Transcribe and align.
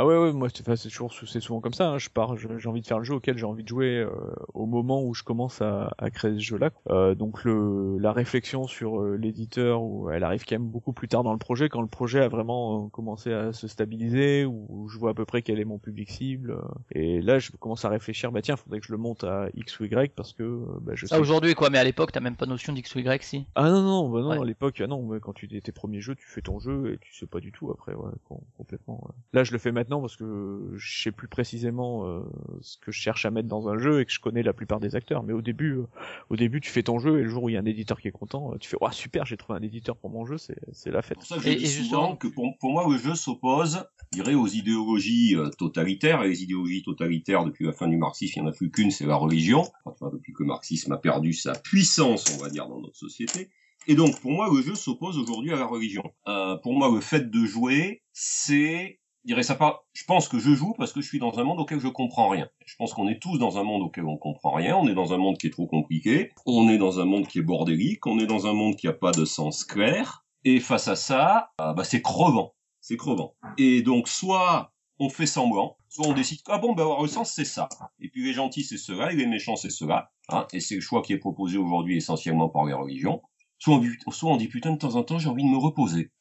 Ah 0.00 0.06
ouais, 0.06 0.16
ouais, 0.16 0.32
moi, 0.32 0.46
c'est 0.48 0.62
toujours, 0.62 1.12
c'est 1.12 1.40
souvent 1.40 1.60
comme 1.60 1.72
ça. 1.72 1.88
hein. 1.90 1.98
Je 1.98 2.08
pars, 2.08 2.36
j'ai 2.36 2.68
envie 2.68 2.82
de 2.82 2.86
faire 2.86 2.98
le 2.98 3.04
jeu 3.04 3.14
auquel 3.14 3.36
j'ai 3.36 3.44
envie 3.46 3.64
de 3.64 3.68
jouer 3.68 3.96
euh, 3.96 4.08
au 4.54 4.64
moment 4.64 5.02
où 5.02 5.12
je 5.12 5.24
commence 5.24 5.60
à, 5.60 5.92
à 5.98 6.08
créer 6.10 6.34
ce 6.34 6.38
jeu-là. 6.38 6.70
Euh, 6.90 7.16
donc 7.16 7.42
le, 7.42 7.98
la 7.98 8.12
réflexion 8.12 8.68
sur 8.68 9.00
euh, 9.00 9.16
l'éditeur, 9.16 9.82
où 9.82 10.08
elle 10.08 10.22
arrive 10.22 10.44
quand 10.44 10.54
même 10.54 10.68
beaucoup 10.68 10.92
plus 10.92 11.08
tard 11.08 11.24
dans 11.24 11.32
le 11.32 11.38
projet, 11.40 11.68
quand 11.68 11.80
le 11.82 11.88
projet 11.88 12.20
a 12.20 12.28
vraiment 12.28 12.84
euh, 12.84 12.88
commencé 12.90 13.32
à 13.32 13.52
se 13.52 13.66
stabiliser, 13.66 14.44
où 14.44 14.88
je 14.88 14.96
vois 14.98 15.10
à 15.10 15.14
peu 15.14 15.24
près 15.24 15.42
quel 15.42 15.58
est 15.58 15.64
mon 15.64 15.78
public 15.78 16.08
cible. 16.10 16.52
euh, 16.52 16.60
et 16.92 17.20
là, 17.20 17.40
je 17.40 17.50
commence 17.58 17.84
à 17.84 17.88
réfléchir, 17.88 18.30
bah 18.30 18.40
tiens, 18.40 18.54
faudrait 18.54 18.78
que 18.78 18.86
je 18.86 18.92
le 18.92 18.98
monte 18.98 19.24
à 19.24 19.48
X 19.54 19.80
ou 19.80 19.84
Y 19.86 20.14
parce 20.14 20.32
que 20.32 20.64
bah, 20.80 20.92
je 20.94 21.06
sais. 21.06 21.18
aujourd'hui 21.18 21.56
quoi, 21.56 21.70
mais 21.70 21.78
à 21.78 21.82
l'époque 21.84 22.12
t'as 22.12 22.20
même 22.20 22.36
pas 22.36 22.46
notion 22.46 22.72
d'X 22.72 22.94
ou 22.94 23.00
Y 23.00 23.20
si. 23.24 23.46
Ah 23.56 23.68
non 23.68 23.82
non, 23.82 24.08
bah 24.10 24.20
non, 24.20 24.28
Ouais. 24.28 24.42
à 24.42 24.44
l'époque, 24.44 24.80
ah 24.80 24.86
non, 24.86 25.18
quand 25.18 25.32
tu 25.32 25.48
tes 25.48 25.72
premiers 25.72 26.00
jeux, 26.00 26.14
tu 26.14 26.28
fais 26.28 26.40
ton 26.42 26.60
jeu 26.60 26.92
et 26.92 26.98
tu 26.98 27.12
sais 27.16 27.26
pas 27.26 27.40
du 27.40 27.50
tout 27.50 27.72
après, 27.72 27.94
ouais, 27.94 28.12
com- 28.28 28.38
complètement. 28.56 29.00
ouais. 29.02 29.14
Là, 29.32 29.42
je 29.42 29.50
le 29.50 29.58
fais 29.58 29.72
maintenant 29.72 29.87
parce 30.00 30.16
que 30.16 30.72
je 30.76 31.02
sais 31.02 31.10
plus 31.12 31.26
précisément 31.28 32.06
euh, 32.06 32.20
ce 32.60 32.76
que 32.78 32.92
je 32.92 33.00
cherche 33.00 33.24
à 33.24 33.30
mettre 33.30 33.48
dans 33.48 33.68
un 33.68 33.78
jeu 33.78 34.00
et 34.00 34.04
que 34.04 34.12
je 34.12 34.20
connais 34.20 34.42
la 34.42 34.52
plupart 34.52 34.78
des 34.80 34.94
acteurs. 34.94 35.22
Mais 35.22 35.32
au 35.32 35.40
début, 35.42 35.72
euh, 35.78 35.86
au 36.30 36.36
début, 36.36 36.60
tu 36.60 36.70
fais 36.70 36.82
ton 36.82 36.98
jeu 36.98 37.18
et 37.18 37.22
le 37.22 37.28
jour 37.28 37.44
où 37.44 37.48
il 37.48 37.54
y 37.54 37.56
a 37.56 37.60
un 37.60 37.64
éditeur 37.64 38.00
qui 38.00 38.08
est 38.08 38.12
content, 38.12 38.52
euh, 38.52 38.58
tu 38.58 38.68
fais, 38.68 38.76
oh 38.80 38.90
super, 38.92 39.24
j'ai 39.26 39.36
trouvé 39.36 39.58
un 39.58 39.62
éditeur 39.62 39.96
pour 39.96 40.10
mon 40.10 40.24
jeu, 40.26 40.36
c'est 40.38 40.58
c'est 40.72 40.90
la 40.90 41.02
fête. 41.02 41.18
C'est 41.22 41.34
pour 41.34 41.36
ça 41.36 41.36
que 41.36 41.42
je 41.42 41.48
Et- 41.48 41.56
dis 41.56 41.64
et 41.64 41.66
souvent 41.66 41.82
justement- 42.12 42.16
que 42.16 42.28
pour, 42.28 42.58
pour 42.58 42.70
moi, 42.72 42.86
le 42.90 42.98
jeu 42.98 43.14
s'oppose, 43.14 43.84
je 44.12 44.18
dirais, 44.18 44.34
aux 44.34 44.46
idéologies 44.46 45.34
totalitaires. 45.58 46.22
Et 46.22 46.28
les 46.28 46.42
idéologies 46.42 46.82
totalitaires, 46.82 47.44
depuis 47.44 47.64
la 47.66 47.72
fin 47.72 47.88
du 47.88 47.96
marxisme, 47.96 48.34
il 48.36 48.42
n'y 48.42 48.48
en 48.48 48.50
a 48.50 48.54
plus 48.54 48.70
qu'une, 48.70 48.90
c'est 48.90 49.06
la 49.06 49.16
religion. 49.16 49.64
Enfin, 49.84 50.10
depuis 50.12 50.32
que 50.32 50.42
le 50.42 50.48
marxisme 50.48 50.92
a 50.92 50.98
perdu 50.98 51.32
sa 51.32 51.52
puissance, 51.54 52.24
on 52.38 52.42
va 52.42 52.50
dire, 52.50 52.68
dans 52.68 52.80
notre 52.80 52.96
société. 52.96 53.48
Et 53.86 53.94
donc, 53.94 54.20
pour 54.20 54.32
moi, 54.32 54.50
le 54.54 54.60
jeu 54.60 54.74
s'oppose 54.74 55.16
aujourd'hui 55.18 55.52
à 55.52 55.56
la 55.56 55.64
religion. 55.64 56.02
Euh, 56.26 56.56
pour 56.56 56.74
moi, 56.74 56.90
le 56.92 57.00
fait 57.00 57.30
de 57.30 57.44
jouer, 57.46 58.02
c'est... 58.12 58.98
Dirais 59.28 59.42
ça 59.42 59.56
pas. 59.56 59.84
Je 59.92 60.04
pense 60.06 60.26
que 60.26 60.38
je 60.38 60.54
joue 60.54 60.72
parce 60.78 60.94
que 60.94 61.02
je 61.02 61.06
suis 61.06 61.18
dans 61.18 61.38
un 61.38 61.44
monde 61.44 61.60
auquel 61.60 61.80
je 61.80 61.88
comprends 61.88 62.30
rien. 62.30 62.48
Je 62.64 62.74
pense 62.76 62.94
qu'on 62.94 63.08
est 63.08 63.20
tous 63.20 63.36
dans 63.36 63.58
un 63.58 63.62
monde 63.62 63.82
auquel 63.82 64.06
on 64.06 64.16
comprend 64.16 64.52
rien. 64.52 64.74
On 64.74 64.88
est 64.88 64.94
dans 64.94 65.12
un 65.12 65.18
monde 65.18 65.36
qui 65.36 65.48
est 65.48 65.50
trop 65.50 65.66
compliqué. 65.66 66.30
On 66.46 66.70
est 66.70 66.78
dans 66.78 66.98
un 66.98 67.04
monde 67.04 67.26
qui 67.26 67.40
est 67.40 67.42
bordélique. 67.42 68.06
On 68.06 68.18
est 68.18 68.26
dans 68.26 68.46
un 68.46 68.54
monde 68.54 68.76
qui 68.76 68.88
a 68.88 68.94
pas 68.94 69.10
de 69.10 69.26
sens 69.26 69.66
clair. 69.66 70.24
Et 70.46 70.60
face 70.60 70.88
à 70.88 70.96
ça, 70.96 71.50
ah 71.58 71.74
bah 71.74 71.84
c'est 71.84 72.00
crevant. 72.00 72.54
C'est 72.80 72.96
crevant. 72.96 73.34
Et 73.58 73.82
donc, 73.82 74.08
soit 74.08 74.72
on 74.98 75.10
fait 75.10 75.26
semblant, 75.26 75.76
soit 75.90 76.06
on 76.06 76.14
décide, 76.14 76.40
ah 76.46 76.56
bon, 76.56 76.72
bah, 76.72 76.84
avoir 76.84 77.02
le 77.02 77.08
sens, 77.08 77.30
c'est 77.30 77.44
ça. 77.44 77.68
Et 78.00 78.08
puis 78.08 78.24
les 78.24 78.32
gentils, 78.32 78.64
c'est 78.64 78.78
cela, 78.78 79.12
et 79.12 79.16
les 79.16 79.26
méchants, 79.26 79.56
c'est 79.56 79.68
cela. 79.68 80.10
Hein, 80.30 80.46
et 80.54 80.60
c'est 80.60 80.76
le 80.76 80.80
choix 80.80 81.02
qui 81.02 81.12
est 81.12 81.18
proposé 81.18 81.58
aujourd'hui 81.58 81.98
essentiellement 81.98 82.48
par 82.48 82.64
les 82.64 82.72
religions. 82.72 83.20
Soit 83.58 83.78
on 84.22 84.36
dit, 84.38 84.48
putain, 84.48 84.72
de 84.72 84.78
temps 84.78 84.94
en 84.94 85.02
temps, 85.02 85.18
j'ai 85.18 85.28
envie 85.28 85.44
de 85.44 85.50
me 85.50 85.58
reposer. 85.58 86.12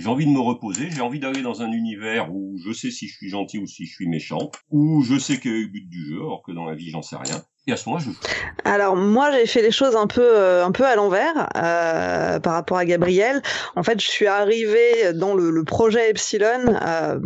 J'ai 0.00 0.08
envie 0.08 0.24
de 0.24 0.30
me 0.30 0.40
reposer, 0.40 0.88
j'ai 0.90 1.02
envie 1.02 1.20
d'aller 1.20 1.42
dans 1.42 1.60
un 1.60 1.70
univers 1.72 2.32
où 2.32 2.56
je 2.64 2.72
sais 2.72 2.90
si 2.90 3.06
je 3.06 3.14
suis 3.14 3.28
gentil 3.28 3.58
ou 3.58 3.66
si 3.66 3.84
je 3.84 3.92
suis 3.92 4.08
méchant, 4.08 4.50
où 4.70 5.02
je 5.02 5.18
sais 5.18 5.38
quel 5.38 5.52
est 5.52 5.60
le 5.60 5.66
but 5.66 5.86
du 5.86 6.08
jeu, 6.08 6.16
alors 6.16 6.42
que 6.42 6.52
dans 6.52 6.64
la 6.64 6.74
vie, 6.74 6.88
j'en 6.88 7.02
sais 7.02 7.16
rien. 7.16 7.42
Et 7.66 7.72
à 7.72 7.76
ce 7.76 7.86
moment-là, 7.90 8.06
je. 8.06 8.30
Alors 8.64 8.96
moi 8.96 9.30
j'ai 9.30 9.44
fait 9.44 9.60
les 9.60 9.70
choses 9.70 9.96
un 9.96 10.06
peu 10.06 10.24
euh, 10.24 10.64
un 10.64 10.72
peu 10.72 10.86
à 10.86 10.96
l'envers 10.96 11.50
euh, 11.54 12.40
par 12.40 12.54
rapport 12.54 12.78
à 12.78 12.86
Gabriel. 12.86 13.42
En 13.76 13.82
fait 13.82 14.00
je 14.00 14.06
suis 14.06 14.26
arrivée 14.26 15.12
dans 15.12 15.34
le, 15.34 15.50
le 15.50 15.64
projet 15.64 16.08
Epsilon 16.08 16.78
euh, 16.82 17.20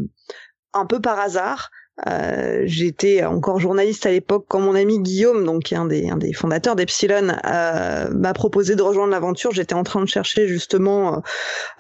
un 0.73 0.87
peu 0.87 1.01
par 1.01 1.21
hasard. 1.21 1.71
Euh, 2.09 2.63
J'étais 2.65 3.25
encore 3.25 3.61
journaliste 3.61 4.05
à 4.07 4.11
l'époque 4.11 4.47
quand 4.49 4.59
mon 4.59 4.75
ami 4.75 4.99
Guillaume, 5.01 5.45
donc 5.45 5.73
un 5.73 5.85
des, 5.87 6.09
un 6.11 6.17
des 6.17 6.33
fondateurs 6.33 6.75
d'Epsilon, 6.75 7.29
euh, 7.47 8.09
m'a 8.11 8.33
proposé 8.33 8.75
de 8.75 8.83
rejoindre 8.83 9.13
l'aventure. 9.13 9.53
J'étais 9.53 9.75
en 9.75 9.85
train 9.85 10.01
de 10.01 10.09
chercher 10.09 10.49
justement 10.49 11.15
euh, 11.15 11.21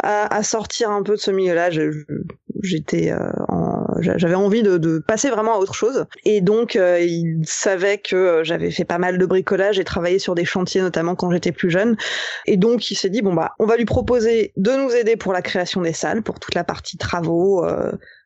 à, 0.02 0.34
à 0.36 0.42
sortir 0.44 0.91
un 0.91 1.02
peu 1.02 1.12
de 1.12 1.20
ce 1.20 1.32
milieu-là. 1.32 1.70
J'étais, 2.62 3.10
euh, 3.10 3.28
en- 3.48 3.84
j'a- 4.00 4.16
j'avais 4.16 4.36
envie 4.36 4.62
de, 4.62 4.78
de 4.78 5.00
passer 5.00 5.30
vraiment 5.30 5.54
à 5.56 5.58
autre 5.58 5.75
chose. 5.75 6.06
Et 6.25 6.41
donc 6.41 6.76
il 6.76 7.42
savait 7.44 7.98
que 7.98 8.41
j'avais 8.44 8.70
fait 8.70 8.84
pas 8.84 8.98
mal 8.98 9.19
de 9.19 9.26
bricolage 9.26 9.81
et 9.81 9.84
travaillé 9.84 10.20
sur 10.20 10.34
des 10.36 10.44
chantiers 10.44 10.81
notamment 10.81 11.16
quand 11.16 11.31
j'étais 11.32 11.52
plus 11.52 11.70
jeune. 11.70 11.96
Et 12.46 12.56
donc 12.56 12.91
il 12.91 12.94
s'est 12.94 13.10
dit 13.10 13.20
bon 13.22 13.34
bah 13.34 13.52
on 13.58 13.66
va 13.66 13.76
lui 13.76 13.84
proposer 13.84 14.52
de 14.56 14.70
nous 14.70 14.91
aider 14.92 15.16
pour 15.16 15.32
la 15.32 15.42
création 15.42 15.82
des 15.82 15.92
salles, 15.92 16.22
pour 16.22 16.38
toute 16.38 16.54
la 16.54 16.62
partie 16.64 16.96
travaux. 16.98 17.64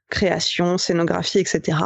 Création, 0.08 0.78
scénographie, 0.78 1.38
etc. 1.38 1.78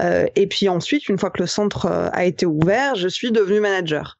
Euh, 0.00 0.26
et 0.34 0.46
puis 0.46 0.68
ensuite, 0.68 1.08
une 1.08 1.18
fois 1.18 1.30
que 1.30 1.40
le 1.40 1.46
centre 1.46 1.86
euh, 1.86 2.08
a 2.12 2.24
été 2.24 2.46
ouvert, 2.46 2.94
je 2.94 3.08
suis 3.08 3.32
devenue 3.32 3.60
manager. 3.60 4.18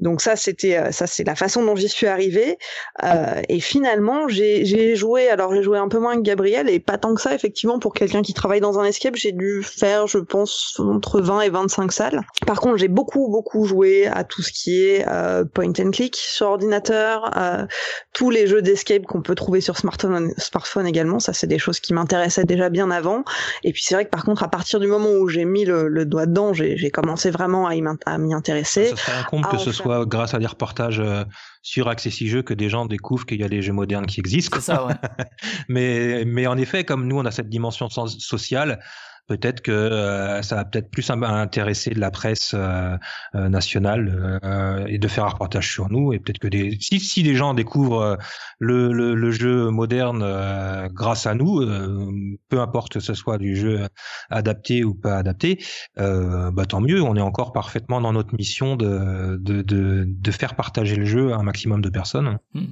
Donc 0.00 0.20
ça, 0.20 0.36
c'était 0.36 0.76
euh, 0.76 0.90
ça, 0.92 1.06
c'est 1.06 1.24
la 1.24 1.34
façon 1.36 1.64
dont 1.64 1.76
j'y 1.76 1.88
suis 1.88 2.06
arrivée. 2.06 2.58
Euh, 3.04 3.40
et 3.48 3.60
finalement, 3.60 4.28
j'ai 4.28 4.64
j'ai 4.64 4.96
joué. 4.96 5.28
Alors 5.28 5.54
j'ai 5.54 5.62
joué 5.62 5.78
un 5.78 5.88
peu 5.88 5.98
moins 5.98 6.16
que 6.16 6.22
Gabriel 6.22 6.68
et 6.68 6.80
pas 6.80 6.98
tant 6.98 7.14
que 7.14 7.20
ça, 7.20 7.34
effectivement, 7.34 7.78
pour 7.78 7.94
quelqu'un 7.94 8.22
qui 8.22 8.34
travaille 8.34 8.60
dans 8.60 8.78
un 8.78 8.84
escape, 8.84 9.14
j'ai 9.16 9.32
dû 9.32 9.62
faire, 9.62 10.06
je 10.06 10.18
pense, 10.18 10.74
entre 10.78 11.20
20 11.20 11.42
et 11.42 11.50
25 11.50 11.92
salles. 11.92 12.20
Par 12.46 12.60
contre, 12.60 12.76
j'ai 12.78 12.88
beaucoup 12.88 13.28
beaucoup 13.30 13.64
joué 13.66 14.06
à 14.06 14.24
tout 14.24 14.42
ce 14.42 14.50
qui 14.52 14.82
est 14.84 15.06
euh, 15.08 15.44
point 15.44 15.72
and 15.78 15.90
click 15.92 16.16
sur 16.16 16.48
ordinateur, 16.48 17.30
euh, 17.36 17.64
tous 18.12 18.30
les 18.30 18.46
jeux 18.46 18.62
d'escape 18.62 19.02
qu'on 19.04 19.22
peut 19.22 19.34
trouver 19.34 19.60
sur 19.60 19.76
smartphone, 19.76 20.32
smartphone 20.38 20.86
également. 20.86 21.20
Ça, 21.20 21.32
c'est 21.32 21.46
des 21.46 21.58
choses 21.58 21.80
qui 21.80 21.94
m'intéressaient 21.94 22.44
déjà 22.44 22.68
bien 22.68 22.90
avant. 22.90 23.24
Et 23.62 23.72
puis 23.72 23.82
c'est 23.84 23.94
vrai 23.94 24.04
que 24.04 24.10
par 24.10 24.24
contre, 24.24 24.42
à 24.42 24.48
partir 24.48 24.80
du 24.80 24.86
moment 24.86 25.10
où 25.10 25.28
j'ai 25.28 25.44
mis 25.44 25.64
le, 25.64 25.88
le 25.88 26.04
doigt 26.04 26.26
dedans, 26.26 26.52
j'ai 26.52 26.76
j'ai 26.76 26.90
commencé 26.90 27.30
vraiment 27.30 27.66
à 27.66 27.74
y 27.74 27.82
m'in- 27.82 27.96
à 28.06 28.18
m'y 28.18 28.34
intéresser. 28.34 28.86
Ça 28.88 28.96
serait 28.96 29.18
incombe 29.20 29.42
Ah, 29.44 29.50
que 29.52 29.58
ce 29.58 29.70
fait. 29.70 29.83
Soit 29.84 30.06
grâce 30.06 30.34
à 30.34 30.38
des 30.38 30.46
reportages 30.46 31.00
euh, 31.00 31.24
sur 31.62 31.88
Accessi 31.88 32.28
Jeux 32.28 32.42
que 32.42 32.54
des 32.54 32.68
gens 32.68 32.86
découvrent 32.86 33.26
qu'il 33.26 33.40
y 33.40 33.44
a 33.44 33.48
des 33.48 33.62
jeux 33.62 33.72
modernes 33.72 34.06
qui 34.06 34.20
existent. 34.20 34.56
C'est 34.56 34.72
ça 34.72 34.86
ouais. 34.86 34.94
mais, 35.68 36.24
mais 36.24 36.46
en 36.46 36.56
effet, 36.56 36.84
comme 36.84 37.06
nous, 37.06 37.18
on 37.18 37.24
a 37.24 37.30
cette 37.30 37.48
dimension 37.48 37.88
sociale, 37.88 38.80
peut-être 39.26 39.60
que 39.60 39.72
euh, 39.72 40.42
ça 40.42 40.56
va 40.56 40.64
peut-être 40.64 40.90
plus 40.90 41.10
intéresser 41.10 41.90
de 41.90 42.00
la 42.00 42.10
presse 42.10 42.52
euh, 42.54 42.96
euh, 43.34 43.48
nationale 43.48 44.40
euh, 44.44 44.84
et 44.86 44.98
de 44.98 45.08
faire 45.08 45.24
un 45.24 45.28
reportage 45.28 45.72
sur 45.72 45.90
nous. 45.90 46.12
Et 46.12 46.18
peut-être 46.18 46.38
que 46.38 46.48
des, 46.48 46.76
si, 46.80 47.00
si 47.00 47.22
des 47.22 47.34
gens 47.34 47.54
découvrent 47.54 48.02
euh, 48.02 48.16
le, 48.58 48.92
le, 48.92 49.14
le 49.14 49.30
jeu 49.30 49.70
moderne 49.70 50.24
grâce 50.92 51.26
à 51.26 51.34
nous, 51.34 51.60
peu 52.48 52.60
importe 52.60 52.92
que 52.92 53.00
ce 53.00 53.14
soit 53.14 53.38
du 53.38 53.56
jeu 53.56 53.88
adapté 54.30 54.84
ou 54.84 54.94
pas 54.94 55.16
adapté, 55.16 55.62
bah 55.96 56.66
tant 56.68 56.80
mieux. 56.80 57.02
On 57.02 57.16
est 57.16 57.20
encore 57.20 57.52
parfaitement 57.52 58.00
dans 58.00 58.12
notre 58.12 58.34
mission 58.34 58.76
de, 58.76 59.36
de, 59.40 59.62
de, 59.62 60.04
de 60.06 60.30
faire 60.30 60.54
partager 60.54 60.96
le 60.96 61.04
jeu 61.04 61.32
à 61.32 61.36
un 61.36 61.42
maximum 61.42 61.80
de 61.80 61.90
personnes. 61.90 62.38
Hmm. 62.54 62.64